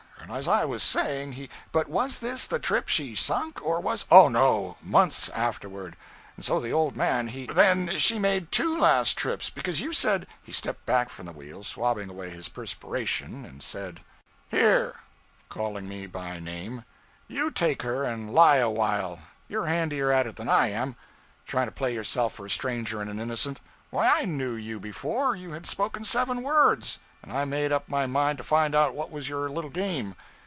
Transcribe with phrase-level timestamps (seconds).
[0.33, 4.05] And as I was saying, he' 'But was this the trip she sunk, or was'
[4.11, 4.77] 'Oh, no!
[4.81, 5.97] months afterward.
[6.37, 10.27] And so the old man, he' 'Then she made _two _last trips, because you said'
[10.43, 13.99] He stepped back from the wheel, swabbing away his perspiration, and said
[14.47, 15.01] 'Here!'
[15.49, 16.85] (calling me by name),
[17.29, 20.95] '_you _take her and lie a while you're handier at it than I am.
[21.45, 23.59] Trying to play yourself for a stranger and an innocent!
[23.89, 28.07] why, I knew you before you had spoken seven words; and I made up my
[28.07, 30.15] mind to find out what was your little game.